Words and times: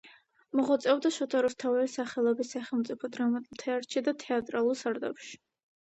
მოღვაწეობდა 0.59 1.11
შოთა 1.17 1.41
რუსთაველის 1.45 1.97
სახელობის 2.01 2.53
სახელმწიფო 2.57 3.11
დრამატული 3.19 3.61
თეატრში 3.65 4.03
და 4.09 4.15
თეატრალურ 4.25 4.81
სარდაფში. 4.85 5.43